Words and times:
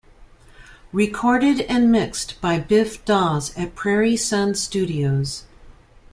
Recorded 0.91 1.61
and 1.69 1.91
mixed 1.91 2.41
by 2.41 2.57
Biff 2.57 3.05
Dawes 3.05 3.55
at 3.55 3.75
Prairie 3.75 4.17
Sun 4.17 4.55
Studios. 4.55 5.43